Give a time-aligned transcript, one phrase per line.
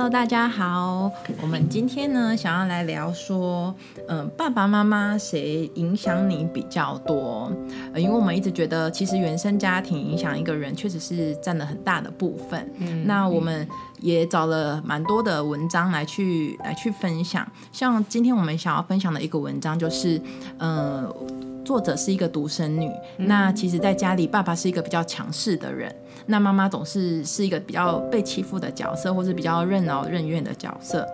[0.00, 1.12] Hello，大家好。
[1.42, 3.74] 我们今天呢，想要来聊说，
[4.08, 7.52] 嗯、呃，爸爸妈妈谁影响你比较多？
[7.92, 12.66] 呃，因为我们一直觉得，其实原生家庭影响一个人，确实是占了很大的部分。
[12.78, 13.68] 嗯，那我们
[14.00, 17.46] 也找了蛮多的文章来去来去分享。
[17.70, 20.18] 像今天我们想要分享的一个文章，就是，
[20.56, 21.14] 呃。
[21.62, 25.94] 作者是一个独生女，嗯、那其实，在家里，爸爸是一个比较强势的人，
[26.26, 31.06] 那妈妈总是是一个比较被欺负的角色，或是比较任劳任怨的角色。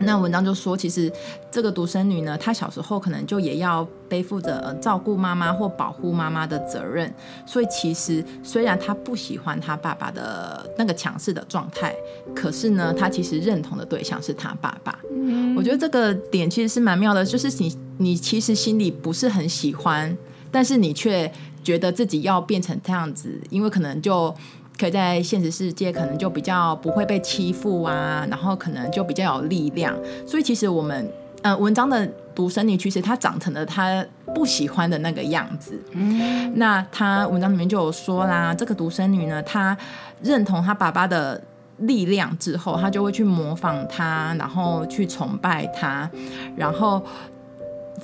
[0.00, 1.12] 那文章就说，其实
[1.50, 7.12] 这个独生女呢，她小时候可能就也要背负着呃照顾妈妈或保护妈妈的责任，
[7.44, 11.92] 所以其实虽然她不喜欢她爸爸的那个强势的状态，
[12.32, 14.96] 可是呢，她其实认同的对象是她爸爸。
[15.10, 20.16] 嗯，我觉得这个点其实是蛮妙的，就是你你其实心里不是很喜欢，
[20.52, 21.28] 但是你却
[21.62, 24.34] 觉得自己要变成这样子，因为可能就。
[24.80, 29.92] 可以在现实世界可能就比较不会被欺负啊，然后可能就比较有力量。
[30.24, 35.76] 所以其实我们呃文章的独生女其实她长成了她不喜欢的那个样子。
[35.94, 39.76] 嗯，那她文章里面就有说啦，这个独生女呢，她
[40.22, 41.42] 认同她爸爸的
[41.78, 46.08] 力量之后，她就会去模仿他，然后去崇拜他，
[46.54, 47.04] 然后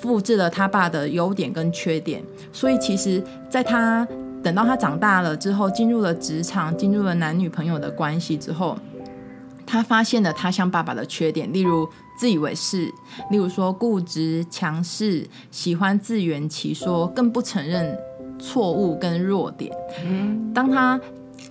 [0.04, 2.22] 复制了他爸的优点跟缺点。
[2.52, 4.06] 所以其实在他。
[4.44, 8.76] 等到他长大了之后，进入了职场，进入了男女朋友的关系之后，
[9.64, 11.88] 他发现了他像爸爸的缺点，例如
[12.18, 12.84] 自以为是，
[13.30, 17.98] 例如说固执、强势，喜欢自圆其说，更不承认
[18.38, 19.72] 错误跟弱点。
[20.54, 21.00] 当他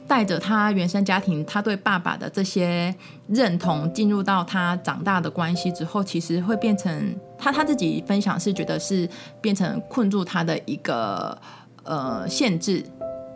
[0.07, 2.93] 带着他原生家庭，他对爸爸的这些
[3.27, 9.09] 认同，进入到他长大的关系之后，其实会变成他他自己分享是觉得是
[9.41, 11.37] 变成困住他的一个。
[11.85, 12.81] 呃，限制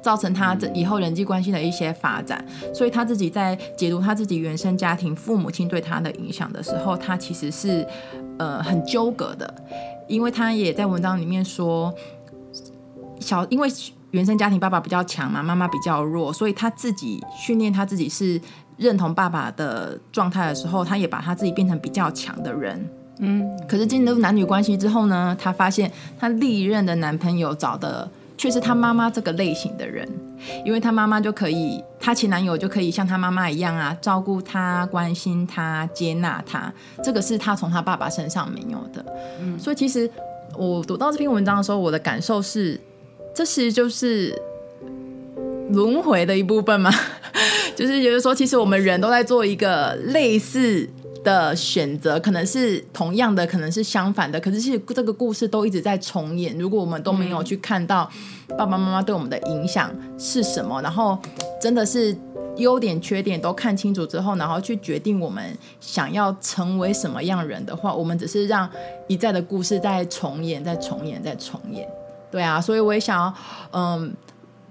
[0.01, 2.41] 造成他这以后人际关系的一些发展，
[2.73, 7.85] 所以他自己在解读他自己原生家庭父母亲对他的影响的时候，他其实是
[8.40, 9.53] 呃很纠葛的，
[10.07, 11.94] 因为他也在文章里面说，
[13.19, 13.67] 小因为
[14.12, 18.40] 原生家庭爸爸比较强嘛，妈妈比较弱，所以他自己训练他自己是
[18.78, 22.90] 认同爸爸的状态的时候，他也把他自己变成比较强的人。
[23.19, 28.09] 嗯，可是进入男女关系之后呢，她发现她历任的男朋友找的。
[28.39, 30.07] 却是她妈妈这个类型的人，
[30.63, 36.72] 因为她妈妈就可以，她前男友就可以像她妈妈一样啊，照顾她、关心她、接纳她，
[37.03, 39.03] 这个是她从她爸爸身上没有的。
[39.41, 40.07] 嗯，所以其实
[40.55, 42.79] 我读到这篇文章的时候，我的感受是，
[43.34, 44.39] 这其实就是
[45.72, 46.91] 轮回的一部分嘛，
[47.75, 50.88] 就是觉得说，其实我们人都在做一个类似。
[51.23, 56.57] 的选择可能是同样的，可能是相反的，可是其实这个故事都一直在重演。
[56.57, 58.09] 如果我们都没有去看到
[58.57, 61.17] 爸爸妈妈对我们的影响是什么，然后
[61.61, 62.16] 真的是
[62.57, 65.44] 优点缺点都看清楚之后，然后去决定我们
[65.79, 68.69] 想要成为什么样人的话，我们只是让
[69.07, 71.88] 一再的故事在重演，在重演，在重演。
[72.31, 73.34] 对啊，所以我也想要，
[73.72, 74.13] 嗯，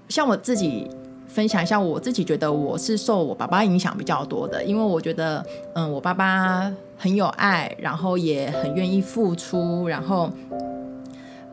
[0.09, 0.89] 像我自己。
[1.37, 10.31] 分享一下，我自己觉得我是受我爸爸影响比较多的，因为我觉得，嗯，我爸爸很有爱，然后也很愿意付出，然后，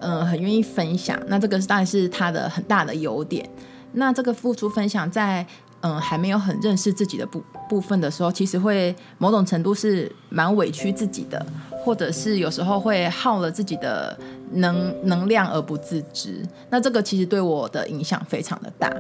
[0.01, 1.21] 嗯，很愿意分享。
[1.27, 3.47] 那这个当然是他的很大的优点。
[3.93, 5.47] 那这个付出分享在。
[5.85, 11.45] 嗯，还没有很认识自己的部部分的时候，其实会某种程度是蛮委屈自己的，
[11.85, 14.19] 或者是有时候会耗了自己的
[14.53, 16.43] 能能量而不自知。
[16.71, 18.91] 那这个其实对我的影响非常的大，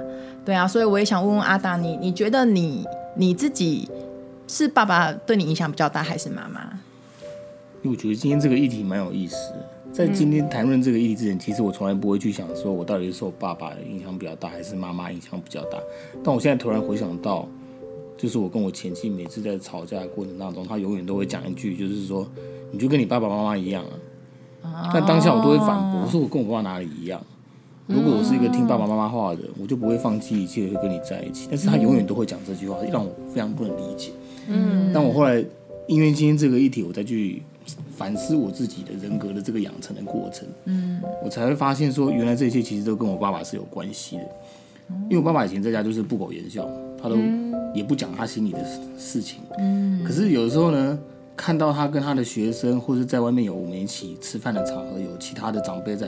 [0.44, 2.84] 对啊，所以我也想问问阿达，你你觉得你
[3.16, 3.90] 你自己
[4.46, 6.60] 是爸爸对你影响比较大，还是妈妈？
[7.82, 9.73] 因为我觉得今天这个议题蛮有意思的。
[9.94, 15.78] 在今天谈论这个议题之前，其实我从来不会去想说，我到底是受爸爸影响比较大，还是妈妈影响比较大。
[16.20, 17.48] 但我现在突然回想到，
[18.16, 22.26] 就是我跟我前妻每次在吵架的过程当中，她永远都会讲一句，就是说，
[22.72, 23.84] 你就跟你爸爸妈妈一样
[24.64, 24.90] 啊。
[24.92, 27.24] 但当下我都会反驳，我说我跟我爸爸哪里一样？
[27.86, 31.46] 如果我是一个听爸爸妈妈话的，我就不会放弃一切会跟你在一起。
[31.48, 34.10] 但是他永远都会讲这句话，让我非常不能理解。
[34.48, 34.90] 嗯。
[34.92, 35.36] 但我后来
[35.86, 37.40] 因为今天这个议题，我再去。
[37.96, 44.24] 反思我自己的人格的这个养成的过程，嗯，我才会发现说，原来这些其实都跟我爸爸是有关系的。
[45.08, 46.68] 因为我爸爸以前在家就是不苟言笑，
[47.02, 47.16] 他都
[47.74, 48.62] 也不讲他心里的
[48.98, 50.04] 事情，嗯。
[50.04, 50.98] 可是有时候呢，
[51.34, 56.06] 看到他跟他的学生，或是在外面有我们一起吃饭的场合，有其他的长辈在，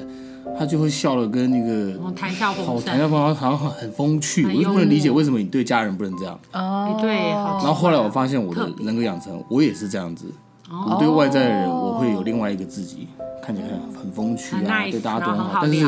[0.59, 6.39] 他就会笑了，跟那个谈笑风好谈笑风生，好像很风趣，我就不能理解为什么你对家人不能这样。
[6.53, 7.17] 哦，对。
[7.17, 10.27] 然后后来我发现我的人格养成，我也是这样子。
[10.69, 13.07] 哦、我对外在的人，我会有另外一个自己，
[13.41, 15.61] 看起来很很风趣啊，嗯、对大家都很好。
[15.63, 15.87] 但是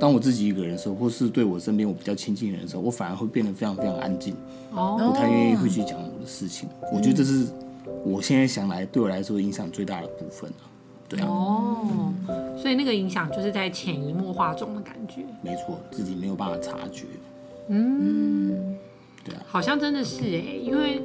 [0.00, 4.34] 当我自己一个人的时候，或是对我身边我比较亲近的人的时候，我反而会变得非常非常安静，
[4.72, 6.66] 哦、不太愿意会去讲我的事情。
[6.92, 7.46] 我觉得这是
[8.04, 10.64] 我现在想来对我来说影响最大的部分啊。
[11.08, 11.26] 对啊。
[11.28, 12.12] 哦，
[12.56, 15.26] 所以那个影响就是在潜移默化中的感觉。
[15.42, 17.04] 没错，自己没有办法察觉。
[17.68, 18.76] 嗯，
[19.22, 19.42] 对啊。
[19.46, 21.02] 好像真的是哎，因为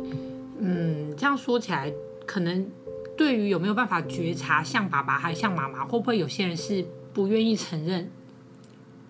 [0.60, 1.92] 嗯，这样说起来
[2.26, 2.66] 可能。
[3.22, 6.84] 对于有没有办法觉察像爸爸还像妈妈，会不会有些人是
[7.14, 8.10] 不愿意承认？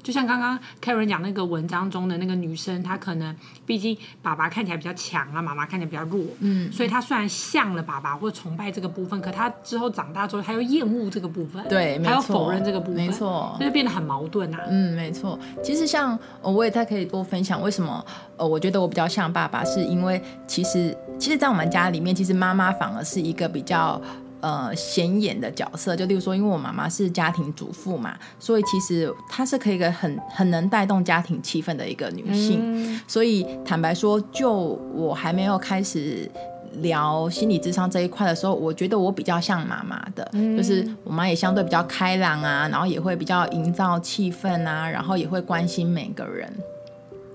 [0.01, 14.59] 就像刚刚 Karen 讲那个文章中的那个女生，她可能毕竟爸爸看起来比较强啊，妈妈看起来比较弱，嗯，所以她虽然像了爸爸或崇拜这个部分，可她之后长大之后，她又厌恶这个部分，对，她又否认这个部分，没错，就变得很矛盾啊。
[14.69, 15.37] 嗯，没错。
[15.63, 18.03] 其实像我也再可以多分享为什么
[18.37, 24.01] 呃，我觉得我比较像爸爸，是因为其实其实，在我们家里面，其实妈妈反而是一个比较。
[24.41, 32.59] 呃，显眼的角色，就例如说，因为我妈妈是家庭主妇嘛，所以其实她是可以一个很很能带动家庭气氛的一个女性。
[32.61, 36.29] 嗯、所以坦白说，就我还没有开始
[36.77, 46.51] 聊心理智商这一块的时候，我觉得我比较像妈妈的，嗯、就是我妈也相对比较开朗啊，然后也会比较营造气氛啊，然后也会关心每个人。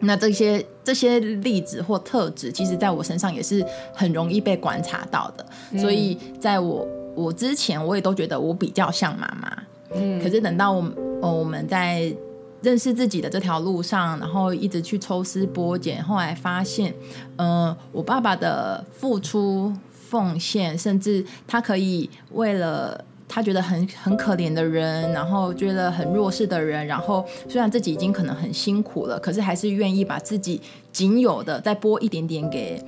[0.00, 3.64] 那这些这些例子或特质，其实在我身上也是
[3.94, 5.46] 很容易被观察到的。
[5.72, 9.56] 嗯、所以在我我之前，我也都觉得我比较像妈妈。
[9.94, 10.80] 嗯，可是等到我
[11.22, 12.14] 呃我们在
[12.62, 16.94] 认识自己的这条路上，然后一直去抽丝剥茧，后来发现，
[17.36, 23.04] 嗯、呃，我爸爸的付出奉献，甚至他可以为了。
[23.28, 30.60] 他觉得很很可怜的人，然后觉得很弱势的人，然后虽然自己已经可能很辛苦了，可是还是愿意把自己
[30.92, 32.80] 仅有的再拨一点点给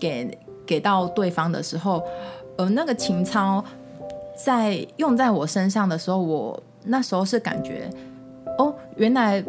[0.00, 2.02] 给给到对方的时候，
[2.56, 3.62] 呃，那个情操
[4.34, 7.90] 在用在我身上的时候，我那时候是感觉，
[8.58, 9.44] 哦，原来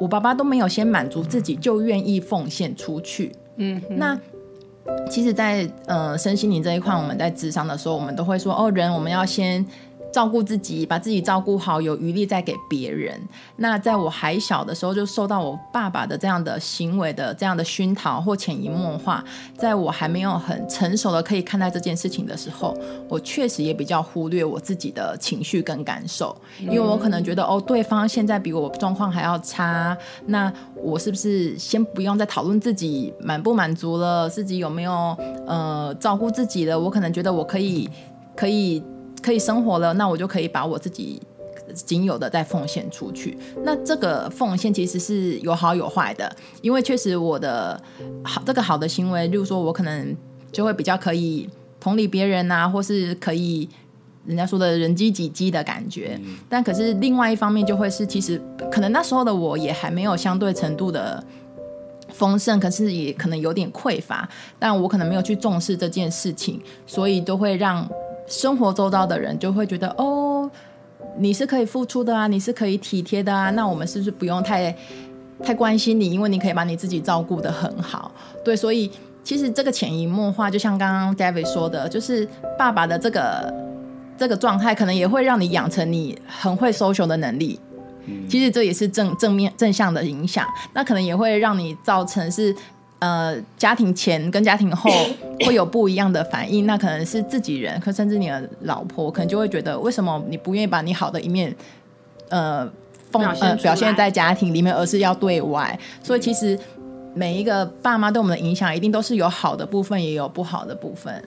[0.00, 4.18] 我爸爸都没有先满足自己就愿意奉献出去，嗯，那。
[5.10, 9.64] 其实在，呃身心灵这一块，我们在智商的时候，我们都会说，哦，人我们要先。
[10.12, 13.20] 照顾自己，把自己照顾好，有余力再给别人。
[13.56, 19.24] 那在我还小的时候，就受到我爸爸的这样的行为的这样的熏陶或潜移默化。
[19.56, 22.76] 在我还没有很成熟的可以看待这件事情的时候，
[23.08, 29.96] 我确实也比较忽略我自己的情绪跟感受，因为我可能觉得哦，对方现在比我状况还要差，
[30.26, 35.16] 那我是不是先不用再讨论自己满不满足了，自己有没有
[35.46, 36.78] 呃照顾自己了？
[36.78, 37.88] 我可能觉得我可以
[38.34, 38.82] 可以。
[39.22, 41.20] 可以生活了，那我就可以把我自己
[41.74, 43.38] 仅有的再奉献出去。
[43.62, 47.80] 那这个奉献其实是有好有坏的，因为确实我的
[48.24, 50.16] 好这个好的行为，例如说我可能
[50.50, 53.68] 就会比较可以同理别人啊，或是可以
[54.26, 56.20] 人家说的人机几机的感觉。
[56.48, 58.40] 但可是另外一方面就会是，其实
[58.70, 61.22] 可能那时候的我也还没有相对程度的
[62.08, 64.28] 丰盛，可是也可能有点匮乏，
[64.58, 67.88] 但我可能没有去重视这件事情，所以都会让。
[68.30, 70.48] 生活周遭的人就会觉得哦，
[71.18, 74.74] 你是可以付出的啊，你是可以体贴的啊，那我们是不是不用太
[75.42, 76.08] 太关心你？
[76.10, 78.12] 因为你可以把你自己照顾得很好。
[78.44, 78.88] 对，所以
[79.24, 83.52] 其实这个潜移默化，就像刚刚 David 说的，就是爸爸的这个
[84.16, 87.58] 这个状态，可能也会让你养成你很会 social 的能力。
[88.28, 92.54] 其实这也是正正面正向的影响，那可能也会让你造成是。
[93.00, 94.90] 呃，家庭前跟家庭后
[95.46, 101.54] 会有不一样的反应，那可能是自己人，可甚至你的老婆可能就会觉得，为什么你不愿意把你好的一面，
[102.28, 102.70] 呃，
[103.10, 105.78] 奉呃表现在家庭里面，而是要对外？
[106.02, 106.58] 所以其实
[107.14, 111.24] 每一个爸妈对我们的影响，一定都是有好的部分，也有不好的部分。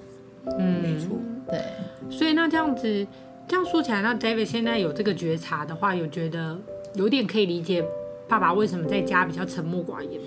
[0.59, 1.17] 嗯，没错，
[1.49, 1.59] 对。
[2.11, 3.07] 所以那这样子，
[3.47, 6.55] 这样说起来，那 David 现在有这个觉察的话，有觉得
[6.93, 7.83] 有点可以理解
[8.27, 10.21] 爸爸为什么在家比较沉默寡言。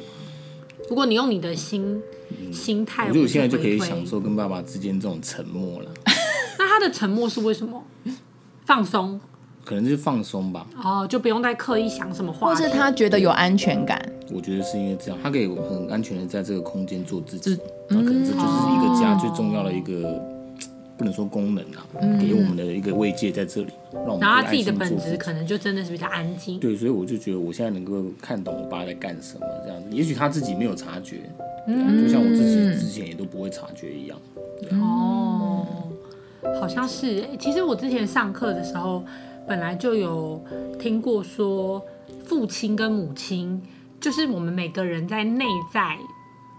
[0.88, 2.00] 如果你用你的心、
[2.30, 5.90] 嗯、心态，我觉得我现在就可以享受跟爸爸之间这种沉默了。
[6.58, 7.82] 那他的沉默是为什么？
[8.64, 9.20] 放松，
[9.64, 10.66] 可能就是放松吧。
[10.82, 14.00] 哦，就不用再刻意想什么话，或是他觉得有安全感。
[14.32, 17.58] 我觉得是因为这样，他可以很安全的在这个空间做自己。
[17.88, 20.35] 那可能这就是一个家最重要的一个。
[20.96, 21.86] 不能说功能啊，
[22.20, 26.58] 给我们的一个慰藉在这里，让我们然后他自己的本质可能就真的是比较安静。
[26.58, 31.18] 对，所以我就觉得我现在能够看懂我爸在干什么这样子，也许他自己没有察觉，
[31.66, 34.18] 就像我自己之前也都不会察觉一样。
[34.80, 35.66] 哦，
[36.60, 37.24] 好像是。
[37.38, 39.04] 其实我之前上课的时候，
[39.46, 40.42] 本来就有
[40.78, 41.84] 听过说，
[42.24, 43.60] 父亲跟母亲
[44.00, 45.98] 就是我们每个人在内在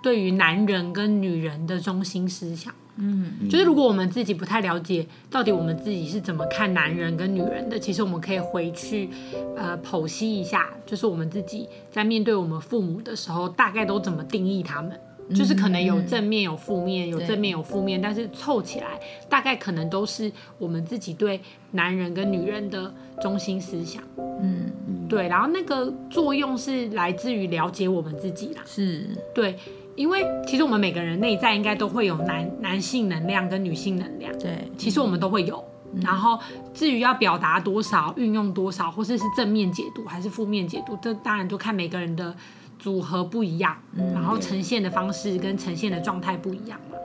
[0.03, 2.71] 对于男人跟女人的中心思想。
[2.97, 9.09] 嗯，就是如果我们自己不太了解到底我们自己是怎么看男人跟女人的，其实我们可以回去
[9.55, 14.99] 呃剖析一下，就是我们自己在面对我们父母的时候，大概都怎么定义他们。
[15.35, 22.89] 就是可能有正面有负面，有正面有负面，但是凑起来大概可能都是我们自己对男人跟女人的
[23.19, 24.01] 中心思想。
[24.41, 24.71] 嗯，
[25.09, 28.61] 对，然后那个作用是来自于了解我们自己啦。
[28.65, 29.57] 是，对，
[29.97, 34.31] 因为其实我们每个人内在应该都会有男男性能量跟女性能量。
[34.39, 35.61] 对，其实我们都会有。
[36.01, 36.39] 然后
[36.73, 42.33] 至于要表达多少、运用多少，或是是正面解读还是负面解读，这当然就看每个人的。
[42.79, 43.75] 组合不一样，
[44.13, 46.97] 然后呈现的方式跟呈现的状态不一样嘛。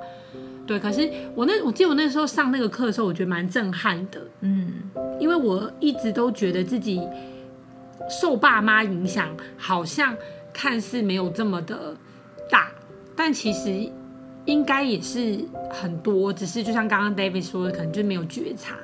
[0.67, 4.21] 对，可是我那我记得我那时候上那个课的时候，我觉得蛮震撼的。
[4.43, 4.71] 嗯，
[5.19, 7.01] 因为我一直都觉得自己
[8.07, 10.15] 受爸妈影响，好像
[10.53, 11.97] 看似没有这么的
[12.51, 12.71] 大，
[13.15, 13.91] 但其实
[14.47, 15.39] 应该也是
[15.71, 18.75] 很多，只是就像刚刚 David 说的，可能就没有觉察。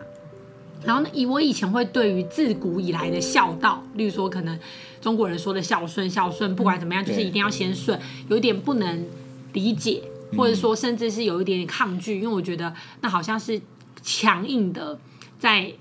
[0.84, 4.56] 然后呢，以我以前会对于自古以来的孝道，例如说可能
[5.00, 9.04] 中国人说的孝顺，孝顺不管怎么样，就是一定要先顺，有一点不能
[9.54, 10.02] 理解，
[10.36, 13.60] 或者说甚至是有一点点抗拒，因为我觉得那好像是
[14.02, 14.96] 强硬的，
[15.38, 15.72] 在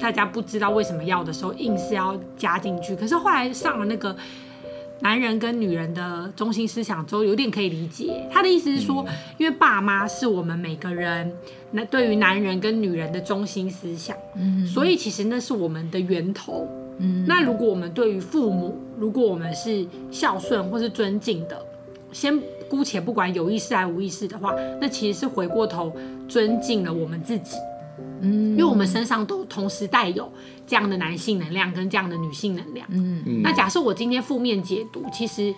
[0.00, 2.96] 大家不知道为什么要的时候，硬是要加进去。
[2.96, 4.16] 可是后来上了那个。
[5.02, 8.28] 男人跟女人的中心思想之后，有点可以理解。
[8.30, 9.04] 他的意思是说，
[9.38, 11.32] 因为爸妈是我们每个人
[11.72, 16.68] 那对于男人跟女人的中心思想，嗯，所以其实那是我们的源头。
[16.98, 21.64] 嗯，那如果我们对于父母，如果我们是孝顺或是尊敬的，
[22.12, 22.38] 先
[22.68, 25.90] 姑且不管有意识还无意识的话，那其实是回过头
[26.28, 27.56] 尊敬了我们自己。
[28.20, 30.30] 嗯，因为我们身上都同时带有
[30.70, 32.86] 这样的男性能量跟这样的女性能量。
[32.90, 35.52] 嗯，那假设我今天负面解读，其实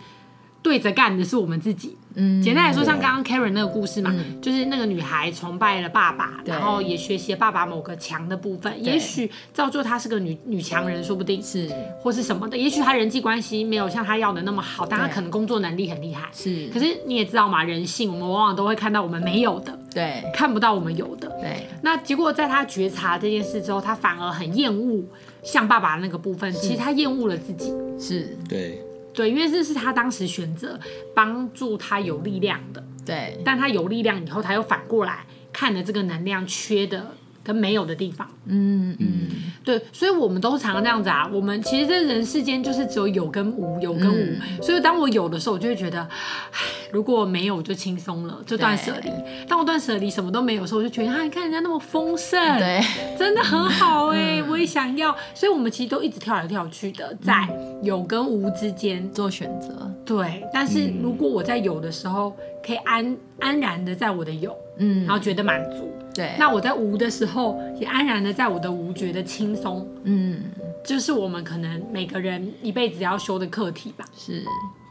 [0.62, 1.96] 对着干的是我们自己。
[2.14, 11.70] 嗯，简单来说，像刚刚 Karen 那个故事嘛，嗯、就是那个女孩崇拜了爸爸，然后也学习了爸爸某个强的部分，也许造就她是个女女强人，说不定是，
[12.02, 12.54] 或是什么的。
[12.54, 16.28] 也许她人际关系没有像她要的那么好，但她可能工作能力很厉害。
[16.34, 21.30] 是，可是你也知道嘛，人性我们往往都会看到我们没有的，对，看不到我们有的。
[21.40, 25.02] 对，那结果在她觉察这件事之后，她反而很厌恶
[25.42, 27.72] 像爸爸那个部分，其实她厌恶了自己。
[27.98, 28.78] 是，对。
[29.14, 30.78] 对，因为这是他当时选择
[31.14, 33.40] 帮助他有力量的，对。
[33.44, 39.28] 但他有力量以后，他又反过来看了这个能量缺的跟没有的地方，嗯嗯，
[39.64, 39.80] 对。
[39.92, 41.28] 所以我们都常常这样子啊。
[41.32, 44.16] 我们其实这人世间就是只有有跟无，有跟无。
[44.16, 46.60] 嗯、所以当我有的时候，我就会觉得，唉，
[46.92, 49.10] 如果没有就轻松了，就断舍离。
[49.48, 52.80] 当我断舍离什么都没有的时候，我就觉得，啊，你看人家那么丰盛，对，
[53.18, 55.14] 真的很好哎、 欸，嗯、我也想要。
[55.34, 57.48] 所以我们其实都一直跳来跳去的，在
[57.82, 59.90] 有跟无之间做选择。
[60.04, 65.90] 对，但是如果我在有的时候，可以安安然的在我的有，嗯，然后觉得满足。
[66.14, 69.88] 对，那我在无的时候，也安然的在我的无觉得轻松。
[70.04, 70.42] 嗯，
[70.84, 74.04] 就是我们可能每个人一辈子要修的课题吧。
[74.14, 74.44] 是，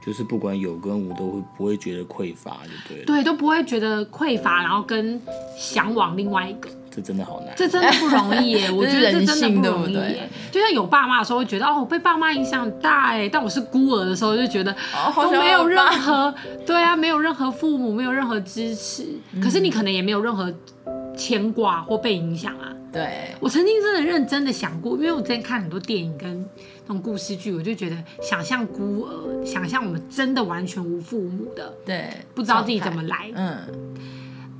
[0.04, 3.06] 就是不管有跟无，都会不会觉得匮乏，就对。
[3.06, 5.22] 对，都不会觉得匮乏，然后跟
[5.56, 6.68] 向往另外一个。
[6.94, 8.70] 这真的好难，这真的不容易耶！
[8.76, 10.30] 我觉得这真的不容易耶。
[10.52, 13.30] 就像有爸妈的时候，会觉得哦，我被爸妈影响很大哎。
[13.30, 14.76] 但我是孤儿的时候，就觉得
[15.16, 16.34] 都没有任何，
[16.66, 19.08] 对啊，没有任何父母，没有任何支持。
[19.42, 20.54] 可是你可能也没有任何
[21.16, 22.68] 牵挂或被影响啊。
[22.92, 26.46] 对，我曾经真的认真的想过，因为我之前看很多电影跟
[26.86, 33.58] 那种故事剧，我就觉得想象孤儿，想象我们真的完全无父母的，对，不知道自己怎么来，嗯。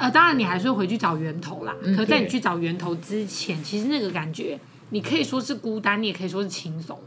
[0.02, 1.76] 呃，当然你还是会回去找源头啦。
[1.84, 7.00] 可是在你去找源头之前，其实那个感觉，你可以说是孤单，你也可以说是轻松，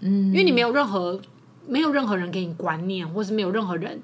[0.00, 1.20] 嗯，因为你没有任何，
[1.66, 4.00] 没有任何人给你观念，或是没有任何人，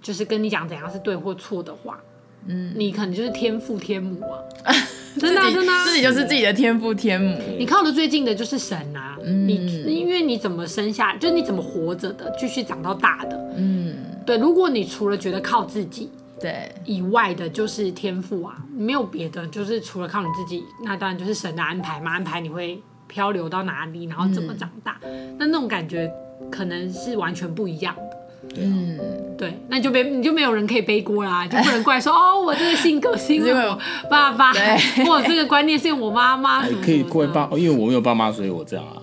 [0.00, 1.98] 就是跟你讲怎样是对或错的话。
[2.46, 4.40] 嗯，你可能就是天父天母啊，
[5.20, 7.38] 真的真的，自己就是自己的天父天母。
[7.58, 13.54] 你靠的最近的就是神啊，你因为你怎么生下，就是你怎么活着的，继续长到大的。
[13.58, 16.10] 嗯，对，如果你除了觉得靠自己。
[16.40, 26.10] 对，以外的就是天赋啊，没有别的，就是除了靠你自己，那当然就是神的安排嘛，安排你会漂流到哪里，然后怎么长大，嗯、那那种感觉
[26.50, 28.16] 可能是完全不一样的。
[28.56, 28.98] 嗯，
[29.36, 33.78] 对，那就没你就没有人可以背锅啦，就不能怪说 哦，我这个性格是因为我
[34.08, 36.66] 爸爸，对或者这个观念是因为我妈妈。
[36.82, 38.96] 可以怪爸，因为我没有爸妈，所以我这样啊。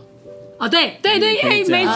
[0.60, 1.92] 哦，对对对，哎，没错，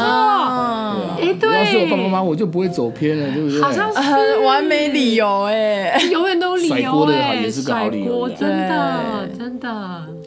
[1.20, 3.62] 哎，对，要是我爸爸妈妈，我就不会走偏了，对不对？
[3.62, 9.68] 好像是很完美理由，哎，永远都理由，甩锅的也是个好理由，真的真的，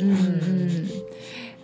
[0.00, 0.88] 嗯嗯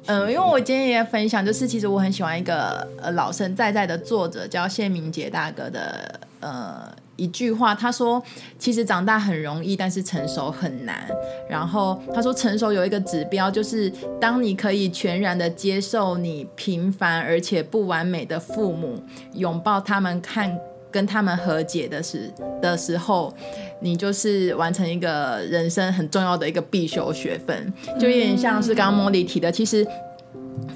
[0.06, 6.99] 嗯，因为我今天也分享，就是其实我很喜欢一个呃老生在在的作者叫谢明杰大哥的呃。
[7.20, 8.22] 一句话，他说
[8.58, 11.06] ：“其实长大很容易，但是成熟很难。”
[11.48, 18.98] 然后他说：“成熟有一个指标，就是当你可以全然的接受你平凡而且不完美的父母，
[19.34, 20.58] 拥抱他们，看
[20.90, 23.32] 跟他们和解的时的时候，
[23.80, 27.72] 你就是完成一个人生很重要的一个必修学分。
[27.98, 29.86] 就有点像是刚刚茉莉提的，其实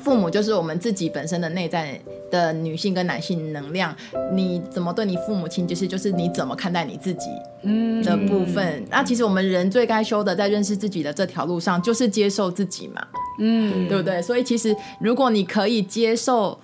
[0.02, 3.94] 父母就是我们自己本身的内在。”的女性跟男性能量，
[4.32, 7.28] 你怎么对你父母亲，就是就是你怎么看待你自己
[8.02, 8.80] 的部分。
[8.80, 13.00] 嗯、那其实我们人最该修的，在认识自己的这条路上，就是接受自己嘛，
[13.38, 14.20] 嗯，对不对？
[14.20, 16.58] 所以其实如果你可以接受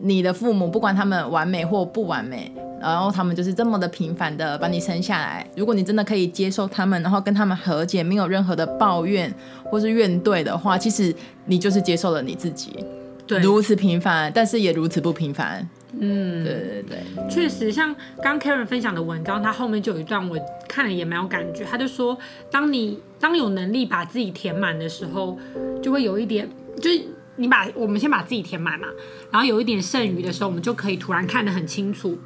[0.00, 9.32] 你的父母，不管他们完美或不完美，然后他们就是这么的平凡的把你生下来，如果你真的可以接受他们，然后跟他们和解，没有任何的抱怨
[9.64, 11.14] 或是怨怼的话，其实
[11.46, 12.84] 你就是接受了你自己。
[13.26, 15.68] 对，如此平凡，但是也如此不平凡。
[15.98, 20.38] 嗯，对对对，确实，像刚 Karen 分享的文章，他后面就有一段我
[20.68, 21.64] 看了也蛮有感觉。
[21.64, 22.16] 他就说，
[22.52, 25.36] 当你当有能力把自己填满的时候，
[25.82, 26.48] 就会有一点，
[26.80, 27.02] 就是
[27.36, 28.88] 你把我们先把自己填满嘛，
[29.30, 32.18] 然后有一点剩余的时候，我们就可以突然看得很清楚。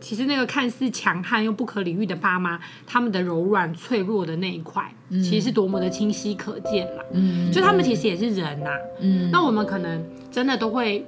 [0.00, 7.04] 其实那个看似强悍又不可理喻的爸妈，他们的柔软脆弱的那一块，嗯、其实是多么的清晰可见啦。
[7.12, 8.76] 嗯，就他们其实也是人呐、啊。
[9.00, 11.06] 嗯，那我们可能真的都会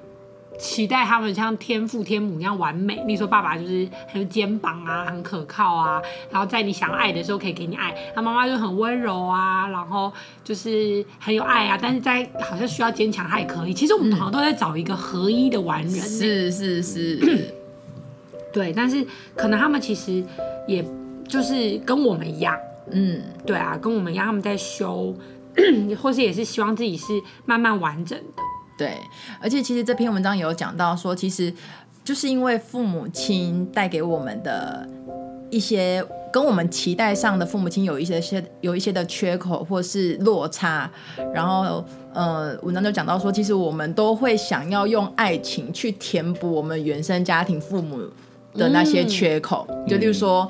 [0.62, 3.02] 期待他们像天父天母一样完美。
[3.04, 6.00] 你说爸爸就是很有肩膀啊，很可靠啊，
[6.31, 7.92] 然后在你想爱的时候可以给你爱。
[8.14, 10.12] 他妈妈就很温柔啊，然后
[10.45, 13.75] 就是很有爱啊，但是在好像需要坚强，他也可以。
[13.75, 16.00] 其实我们好像都在找一个合一的完人、欸。
[16.00, 17.52] 是是是。
[18.52, 19.04] 对，但是
[19.35, 20.25] 可能他们其实
[20.69, 20.85] 也
[21.26, 22.57] 就是跟我们一样，
[22.90, 25.12] 嗯，对啊，跟我们一样，他们在修，
[26.00, 27.07] 或是也是希望自己是
[27.47, 28.42] 慢慢完整的。
[28.76, 28.97] 对，
[29.41, 31.52] 而且其实这篇文章有讲到说，其实
[32.05, 34.89] 就是因为父母亲带给我们的
[35.50, 40.91] 一些跟我们期待上的父母亲有一些些有一些的缺口或是落差，
[41.35, 48.00] 然后呃，文章就讲到说，其实我们都会想要用爱情去填补我们原生家庭父母。
[48.54, 50.47] 的那些缺口，嗯、就例如说，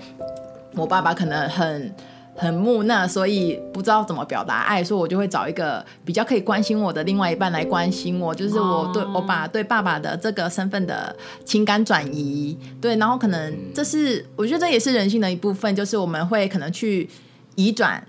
[0.74, 1.94] 我爸爸可能很
[2.34, 11.14] 很木讷，所以不知道怎么表达爱，所以我就会找一个比较可以关心我的另外一半来关心我，就是我对我把对爸爸的这个身份的
[11.44, 17.08] 情感转移，对，然后可能这是我觉得这也是人性的一部分，就是我们会可能去
[17.54, 18.02] 移转。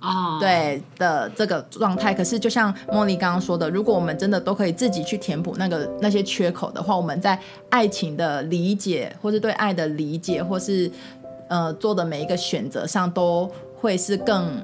[0.00, 0.40] 啊，oh.
[0.40, 7.36] 对的这个状态，可是就像茉莉刚刚说的，如果我们真的都可以自己去填补那个那些缺口的话，我们在
[7.68, 10.88] 爱情的理解，或是对爱的理解，或是
[11.48, 14.62] 呃做的每一个选择上，都会是更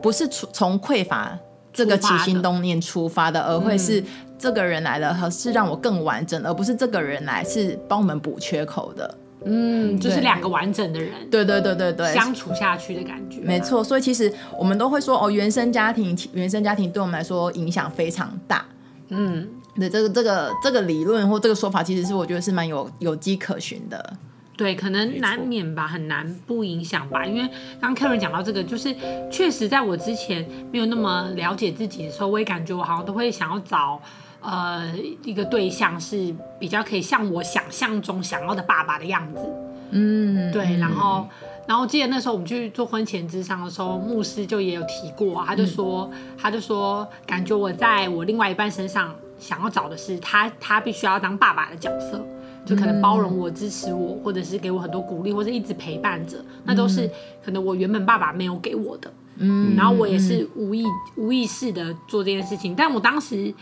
[0.00, 1.38] 不是从从匮乏
[1.72, 4.02] 这个起心动念出发的，而会是
[4.38, 9.14] 这个人来了，和是让我更完整，而不是这个人来是帮我们补缺口的。
[9.44, 13.84] 嗯，就是两个完整的人，对对对对对，相处下去的感觉，没错。
[13.84, 18.64] 所以其实我们都会说，哦，原生家庭，原生家庭对我们来说影响非常大。
[19.10, 24.12] 嗯，对，这个这个这个理论或这个说法，其实是我觉得是蛮有有迹可循的。
[24.58, 27.24] 对，可能难免吧，很难不影响吧。
[27.24, 27.48] 因为
[27.80, 28.94] 刚 Karen 讲到这个，就是
[29.30, 33.98] 确实在我之前没有那么了解自己的时候，我也感觉我好像都会想要找。
[34.40, 34.94] 呃，
[35.24, 39.40] 一个对象是比较可以像我想象中想要的爸爸的样子，
[39.90, 40.76] 嗯，对。
[40.76, 41.28] 然后，
[41.66, 52.24] 然后记得那时候我们去做婚前咨商的时候，牧师就也有提过，他就说，嗯、他就说，感觉我在我另外一半身上想要找的是他，他必须要当爸爸的角色，
[52.68, 57.10] 就可能包容我、支持我，或者是给我很多鼓励，或者一直陪伴着，那都是
[57.44, 59.12] 可能我原本爸爸没有给我的。
[59.38, 60.84] 嗯，然后我也是无意
[61.16, 63.54] 无意识的做这件事情，但我当时。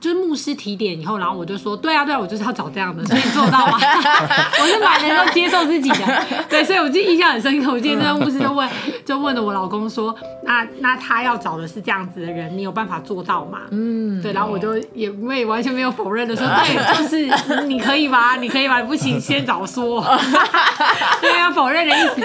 [0.00, 3.78] 就是牧师提点以后，然后我就说，对啊，对啊，我就是要找这样的，所以你做到吗？
[4.60, 7.70] 我是蛮能够接受自己的，对，所以我记得印象很深刻。
[7.70, 8.68] 我记得那个牧师就问，
[9.04, 13.62] 就问了我老公说，那那他要找的是这样子的人，你有办法做到吗？
[13.70, 18.36] 嗯，对，然后我就也没完全没有否认的说，对，就是你可以吗？
[18.36, 18.82] 你可以吗？
[18.82, 20.02] 不行，先早说，
[21.20, 22.22] 对啊否认的意思。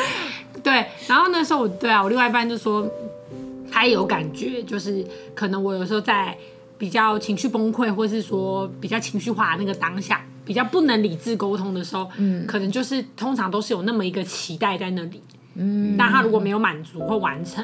[0.63, 2.85] 对，然后那时候我对啊，我另外一半就说，
[3.71, 6.37] 他也有感觉，就是可能我有时候在。
[6.81, 15.21] 比较情绪崩溃，或是说比较情绪化的那个当下，比较不能理智沟通的时候，嗯，可能就是通常都是有那么一个期待在那里，
[15.53, 17.63] 嗯，但他如果没有满足或完成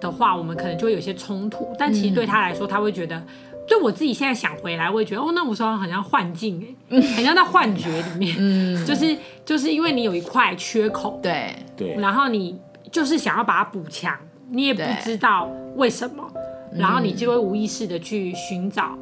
[0.00, 1.74] 的话，我们可能就会有些冲突。
[1.76, 3.20] 但其实对他来说，他会觉得
[3.66, 11.52] 对我自己现在想回来，我也觉得哦，那我说好像幻境哎，好像在幻觉里面， 嗯，就是就是因为你有一块缺口，对。
[11.76, 12.56] 对，然后你
[12.92, 14.16] 就是想要把它补强，
[14.50, 16.24] 你也不知道为什么，
[16.78, 18.96] 然后你就会无意识的去寻找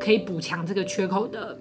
[0.00, 1.58] 可以补强这个缺口的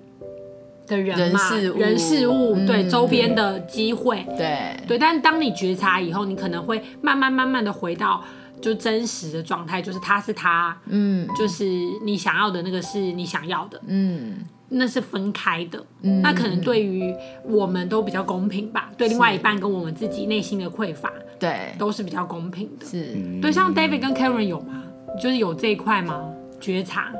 [0.86, 8.23] 的人嘛，人事物，人事物对周边的机会，对对，但当你觉察以后，你可能会慢慢慢慢的回到。
[8.60, 11.63] 就真实的状态，就是他是他，嗯，就是
[12.03, 24.86] 你想要的那个是你想要的，嗯，那是分开的，嗯，那可能对于我们都比较公平吧，对另外一半跟我们自己内心的匮乏，对，都是比较公平的，是，对，像 David 跟 Karen 有吗？
[25.21, 26.23] 就是有这一块吗？
[26.60, 27.12] 觉察，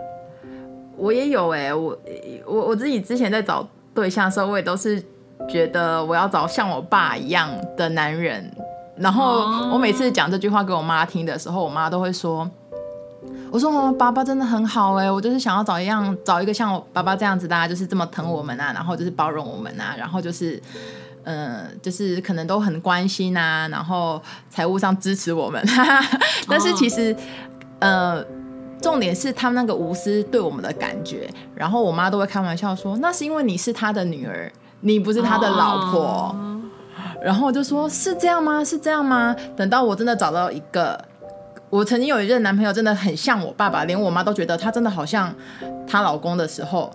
[0.96, 1.98] 我也有哎、欸，我
[2.46, 5.04] 我我自己之前在找对象的时候，我也都是
[5.48, 8.52] 觉得我要找像我爸一样的男人。
[8.96, 12.50] 然后我每次讲这句话给我妈听的时候，我妈都会说
[13.54, 20.60] ：“我说我爸爸真的很好哎，我就是想要找一样找一个像我爸爸这样子的，啊，就是这么疼我们啊，然后就是包容我们啊，然后就是
[21.26, 25.64] 嗯、呃，就是可能都很关心啊，然后财务上支持我们。
[26.50, 27.16] 但是其实
[27.80, 28.24] 呃，
[28.82, 31.30] 重点是他们那个无私对我们的感觉。
[31.56, 36.36] 然后我妈都会开玩笑说：那是因为你是他的女儿，你不是他的老婆。”
[37.20, 38.64] 然后我就说：“是这样吗？
[38.64, 41.00] 是这样吗？”等到我真的找到一个，
[41.72, 45.34] 我曾经有一任男朋友，真的很像我爸爸，连我妈都觉得他真的好像
[45.88, 46.92] 她老公的时候，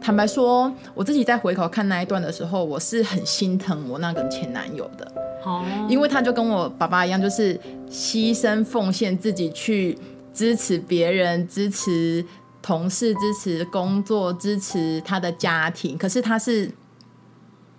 [0.00, 5.06] 坦白说，我自己在回头看那一段的时候，我是很心疼我那个前男友的。
[5.44, 7.54] 哦，因为他就跟我爸爸一样，就是
[7.90, 9.98] 牺牲奉献自己去
[10.38, 12.24] 支持别人，支持
[12.62, 15.98] 同事，支持工作，支持他的家庭。
[15.98, 16.70] 可是他是。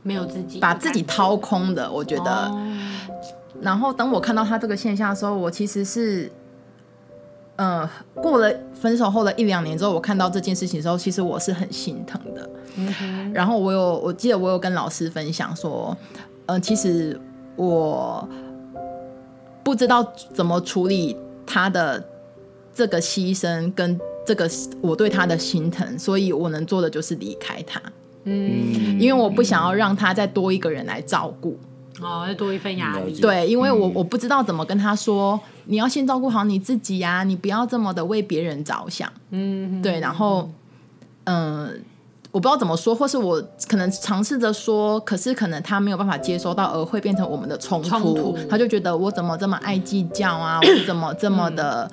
[0.02, 2.32] 没有自己，把自己掏空的，我觉得。
[2.32, 2.68] 哦、
[3.62, 6.32] 然后等我看到他这个现象的时候，我其实是，
[7.58, 12.50] 嗯，过了分手后的一两年之后，我看到这件事情的时候，其实我是很心疼的。
[12.78, 15.96] 嗯、然后我有，我记得我有跟老师分享说，
[16.46, 17.20] 嗯、呃，其实
[17.58, 18.28] 我
[19.66, 20.02] 不知道
[20.34, 22.02] 怎么处理他的
[22.80, 27.82] 这个牺牲跟这个我对他的心疼，所以我能做的就是离开他。
[28.24, 31.60] 嗯，因为我不想要让他再多一个人来照顾，
[32.00, 33.20] 哦，再多一份压力。
[33.20, 39.12] 对，因为我我不知道怎么跟他说，你要先照顾好你自己呀，你不要这么的为别人着想。
[39.32, 40.50] 嗯，对，然后，
[41.26, 41.84] 嗯，
[42.32, 47.90] 我不知道怎么说，或是我可能尝试着说，可是可能他没有办法接收到，而会变成我们的冲突。
[47.90, 48.38] 冲突。
[48.50, 51.90] 他就觉得我怎么这么爱计较啊，我怎么这么的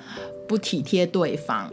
[0.47, 1.71] 不体贴对方？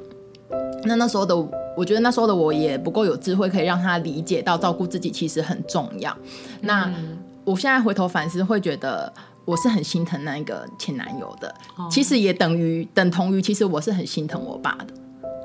[0.84, 1.34] 那那时候的。
[1.76, 6.16] 我觉得那时候的我也不够有智慧，可以让他理解到照顾自己其实很重要。
[6.22, 6.94] 嗯、那
[7.42, 9.12] 我现在回头反思，会觉得
[9.44, 11.52] 我是很心疼那个前男友的。
[11.76, 14.94] 哦、其实也等于等同于，其实我是很心疼我爸的。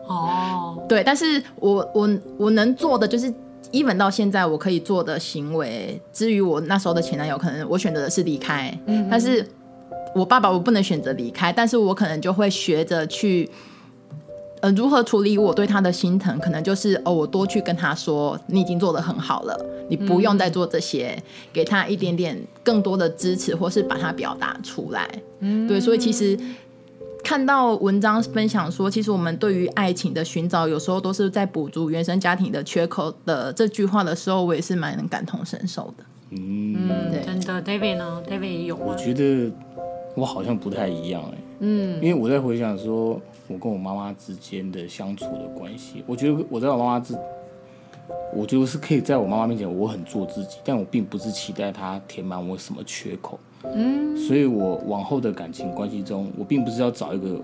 [0.06, 3.34] 哦，对，但是我我我能做的就是
[3.72, 8.72] ，even 到现在我可以做的行为，至于我那时候的前男友，可能我选择的是离开。
[9.10, 9.44] 但是
[10.16, 13.50] 我爸爸我不能选择离开，但是我可能就会学着去。
[14.62, 16.38] 呃，如何处理我对他的心疼？
[16.38, 19.58] 可能就是哦，我多去跟他说，你已经做得很好了，
[19.90, 25.10] 你不用再做这些，嗯、给他一点点更多的支持，或是把它表达出来。
[25.40, 26.38] 嗯，对，所以其实
[27.24, 36.04] 看到文章分享说，其实我们对于爱情的寻找，有时候都是在补足原生家庭的缺口的这句话的时候，我也是蛮能感同身受的。
[36.32, 38.84] 嗯，对真的，David 呢？David 也有吗？
[38.90, 39.50] 我觉得
[40.20, 41.38] 我好像不太一样哎、欸。
[41.60, 43.20] 嗯，因为我在回想说。
[43.52, 47.18] 我跟我妈妈之间的相处的关系，我觉得我在我妈妈之，
[48.32, 53.40] 我觉得是可以在我妈妈面前我很做自己，但我并不是期待她填满我什么缺口。
[53.64, 57.42] 嗯，所以我往后的感情关系中，我并不是要找一个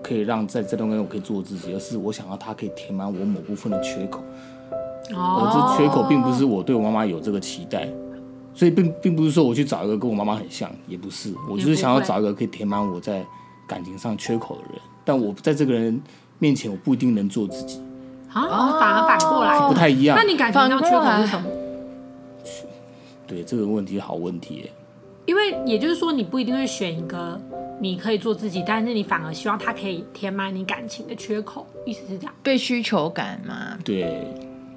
[0.00, 4.20] 可以让在这段关系我可以做自己，而是我想要她可以填满我某部分的缺口。
[5.12, 7.88] 哦，而这缺口并不是我对我妈妈有这个期待，
[8.58, 13.24] 所以并并不是说我去找一个跟我妈妈很像，也不是，我就是想要找一个可以填满我在
[13.68, 14.80] 感情上缺口的人。
[15.04, 16.02] 但我在这个人
[16.40, 17.80] 面前，我不一定能做自己
[18.32, 18.42] 啊，
[18.80, 20.18] 反而反过来不太一样。
[20.18, 21.48] 那你感情上缺口是什么？
[23.28, 24.72] 对，这个问题好问题耶。
[25.24, 27.40] 因为也就是说，你不一定会选一个
[27.80, 32.34] 你可以做自己，但是你反而希望他可以填满你感情的缺口，意思是这样？
[32.42, 33.78] 被需求感嘛？
[33.84, 34.26] 对，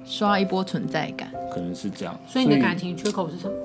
[0.04, 2.16] 刷一波存在感，可能是这样。
[2.28, 3.56] 所以你的感情缺口是什么？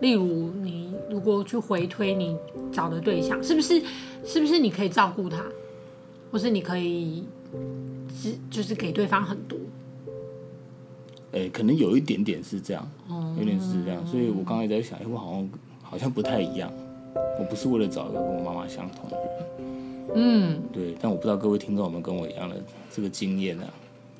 [0.00, 2.36] 例如，你如果去回推你
[2.72, 3.82] 找的对象，是不是
[4.24, 5.44] 是不是你可以照顾他？
[6.30, 7.24] 或是你可以，
[8.14, 9.58] 是就是给对方很多，
[11.32, 12.86] 哎、欸，可能有一点点是这样，
[13.38, 15.50] 有点是这样，所以我刚才在想，哎，我好像
[15.82, 16.70] 好像不太一样，
[17.38, 19.28] 我不是为了找一个跟我妈妈相同的人，
[20.16, 23.64] 嗯，对，但我不知道各位听众有没有跟我一样的这个经验啊？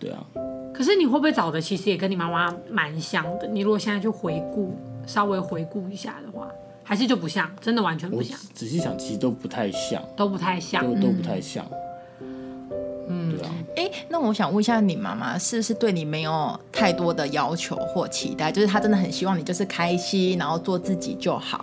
[0.01, 0.27] 对啊。
[0.73, 3.47] 可是你会不会找的其实也跟你妈妈蛮像的？
[3.49, 4.75] 你如果现在去回顾，
[5.09, 6.47] 稍微回顾一下的话，
[6.85, 8.39] 还是就不像，真的完全不像。
[8.55, 11.67] 仔细想，其实都不太像，都不太像，都都不太像。
[13.11, 13.51] 嗯，对啊。
[13.77, 18.53] 哎，那我想问一下，你妈妈是不是对你没有太多的要求或期待？
[18.53, 21.61] 就是她真的很希望你就是开心，然后做自己就好。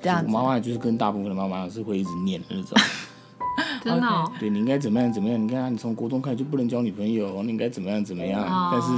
[0.00, 2.70] 这样，妈妈就是跟大部分的妈妈是会一直念的那种。
[3.84, 5.42] 真的、哦，对，你应该怎么样怎么样？
[5.42, 8.40] 你看，你从国中开始就不能交女朋友，你应该怎么样怎么样？
[8.42, 8.88] 哦、但是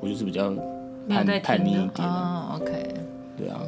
[0.00, 0.54] 我就是比较
[1.08, 2.08] 叛叛逆一点。
[2.08, 2.94] 哦，OK，
[3.38, 3.60] 对啊。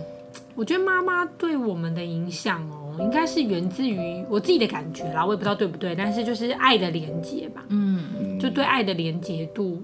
[0.55, 7.65] 我觉得妈妈对我们的影响哦，应该是源自于我自己的感觉啦，我也不知道对不对，但是就是爱的连接吧。
[7.69, 9.83] 嗯，就对爱的连接度，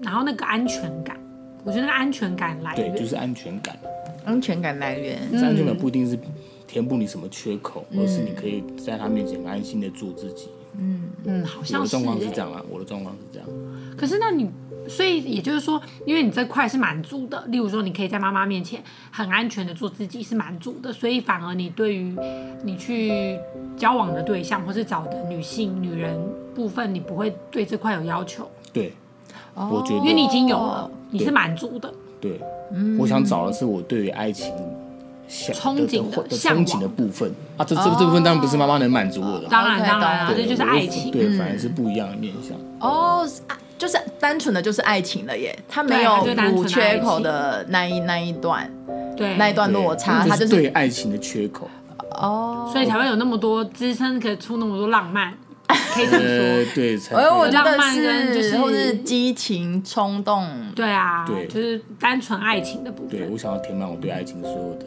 [0.00, 1.18] 然后那个安全感，
[1.64, 3.76] 我觉得那个安全感来源，对，就是安全感，
[4.24, 6.18] 安全感来源，这安全感不一定是。
[6.66, 10.48] 填补你什么缺口，而是你可以在他面前安心的做自己。
[10.76, 11.76] 嗯嗯，好像是。
[11.76, 13.48] 我的状况是这样啊，我的状况是这样。
[13.96, 14.50] 可是那你，
[14.88, 22.16] 所以也就是说，因为你这块是满足的，例如说，你可以在妈妈面前很安全的做自己，是满足的，所以反而你对于
[22.62, 23.38] 你去
[23.76, 26.18] 交往的对象或是找的女性、女人
[26.54, 28.48] 部分，你不会对这块有要求。
[28.72, 28.92] 对，
[29.54, 31.92] 我觉得，因为你已经有了，你是满足的。
[32.20, 32.40] 对，
[32.98, 34.52] 我想找的是我对于爱情。
[35.28, 37.28] 憧憬的、憧憬的部分。
[37.56, 42.56] 啊，这这个这部分当然不是妈妈能满足我的，当然当然，这就是爱情，对，反而是不一样的面向。
[42.78, 43.28] 哦，
[43.78, 48.70] 就是单纯的就是爱情了耶，他没有补缺口的那一那一段，
[49.16, 51.68] 对，那一段落差，他就是对爱情的缺口。
[52.10, 55.34] 哦，所以才会有那么多支撑，可以出那么多浪漫，
[55.68, 63.18] 可以这么说，对，而我觉得是就是或是激情冲动，对啊，对，就是单纯爱情的部分。
[63.18, 64.86] 对，我想要填满我对爱情所有的。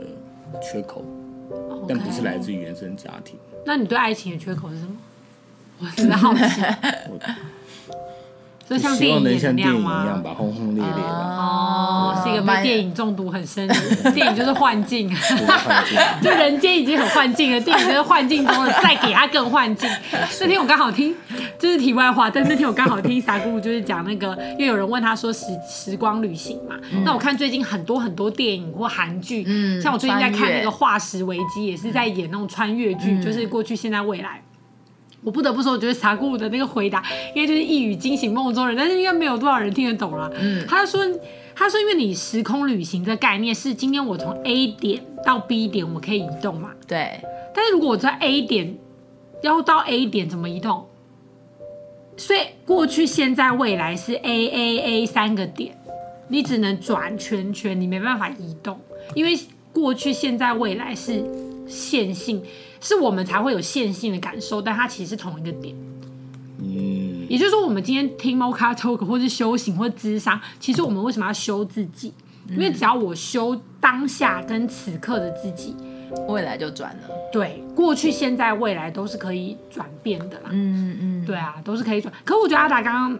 [0.62, 1.06] 缺口
[1.88, 3.38] 但不是来自于原生家庭。
[3.66, 4.92] 那你对爱情的缺口是什么？
[5.80, 6.42] 我真的好奇。
[8.70, 10.04] 就像电影演的那样吗？
[10.04, 11.10] 一样吧，轰轰烈烈的。
[11.10, 14.12] 哦，是一个被电影中毒很深的。
[14.12, 15.10] 电影就是幻境
[16.22, 19.90] 就人间已经很幻境了，电影就是幻境中的再给他更幻境。
[20.40, 21.16] 那天我刚好听，
[21.58, 26.76] 这、就是题外话，但那天我刚好听傻姑姑就是讲那个，因为有人问他说时时光旅行嘛。
[26.92, 34.42] 嗯、那我看最近很多很多电影或韩剧，嗯，像我最近在看那个《化石危机》，也是在演那种穿越剧，嗯，就是过去、现在、未来。
[35.24, 37.04] 我不得不说，我觉得傻姑姑的那个回答，
[37.36, 40.32] 应该就是一语惊醒梦中人，但是应该没有多少人听得懂了。
[40.40, 41.02] 嗯，他说，
[41.54, 46.72] 他说，因为你时空旅行的概念是，今天我从 A 点到 B 点，我可以移动嘛？
[46.88, 47.20] 对。
[47.54, 48.78] 但是如果我在 A 点
[49.44, 50.86] 要到 A 点，怎么移动？
[52.16, 55.78] 所以过去、现在、未来是 A A A 三个点，
[56.30, 58.80] 你只能转圈圈，你没办法移动，
[59.16, 59.38] 因为
[59.74, 61.24] 过去、现在、未来是
[61.68, 62.42] 线性。
[62.80, 65.76] 是我们才会有线性的感受，但它其实是同一个点。
[66.60, 72.14] 嗯，也就是说，我们今天听 Mocha Talk 或是修行或智商，其实我们为什么要修自己？
[72.50, 75.76] 因为只要我修当下跟此刻的自己，
[76.28, 77.10] 未来就转了。
[77.32, 80.50] 对，过去、现在、未来都是可以转变的啦。
[80.52, 82.12] 嗯嗯，对啊，都是可以转。
[82.26, 83.20] 可我觉得阿达刚刚。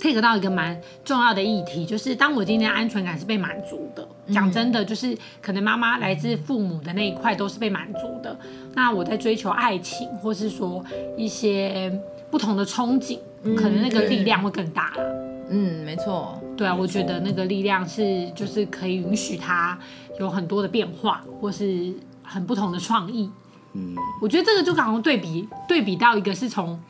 [0.00, 8.36] 配合到一个蛮重要的议题，就是当我今天安全感是被满足的，讲真的，就是可能妈妈来自父母的那一块都是被满足的。
[8.74, 10.82] 那我在追求爱情，或是说
[11.16, 11.92] 一些
[12.30, 13.18] 不同的憧憬，
[13.54, 15.04] 可能那个力量会更大了。
[15.50, 16.40] 嗯，没错。
[16.56, 19.78] 对啊，我觉得那个力量是就是可以允许他
[20.18, 23.30] 有很多的变化，或是很不同的创意。
[23.74, 26.80] 嗯，我觉得这个就刚刚对比对比到一个是从。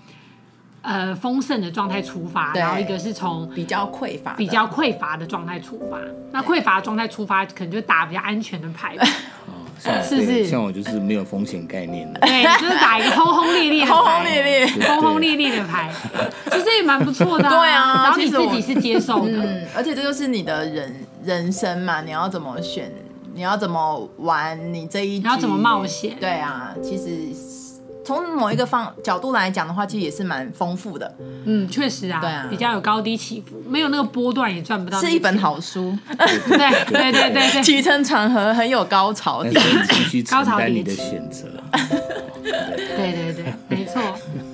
[0.83, 5.97] 呃，丰盛的状态出发，然后一个是从比较匮乏、比较匮乏的状态出发。
[6.33, 8.97] 那匮乏的状态出发，可能就打比较安全的牌。
[9.47, 10.45] 哦，是不是？
[10.45, 12.18] 像我就是没有风险概念的。
[12.21, 15.88] 对，就是打一个轰轰烈烈的牌，轰轰烈烈、轰轰烈烈的牌，
[16.51, 17.47] 其实也蛮不错的。
[17.51, 22.92] 对啊，然后你自己是接受的，嗯，而且这就是你的人人生嘛，你要怎么选，
[23.35, 26.16] 你要怎么玩，你这一你要怎么冒险？
[26.18, 27.52] 对啊，其实。
[28.05, 31.15] 从某一个方角度来讲的话，其实也是蛮丰富的。
[31.45, 35.01] 嗯，确实啊，对啊，比较有高低起伏，没有那个波段也赚不到。
[35.01, 39.55] 是一本好书，对对对对对，起承转合很有高潮点，
[40.29, 41.47] 高潮点你的选择。
[42.43, 44.03] 对对对，没错。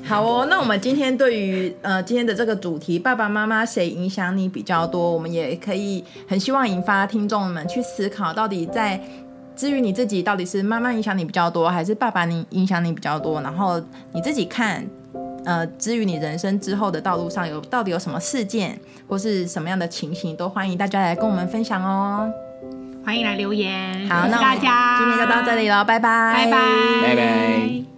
[0.05, 5.13] 好哦，那我们今天对于呃今天的这个主题，爸爸妈妈谁影响你比较多？
[5.13, 9.01] 我们也可以很希望引发听众们去思考，到底在。
[9.59, 13.43] 至于你自己到底是妈妈影响你比较多，还是爸爸你影响你比较多？
[13.43, 14.87] 然后你自己看，
[15.45, 22.31] 呃，至于你人生之后的道路上有到底有什么事件或是什么样的情形，都欢迎大家来跟我们分享哦。
[23.05, 24.09] 欢迎来留言。
[24.09, 26.59] 好，谢谢大家，今天就到这里了，拜拜，拜拜，
[27.03, 27.98] 拜拜。